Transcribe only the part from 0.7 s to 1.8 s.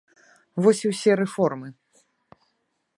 і ўсе рэформы!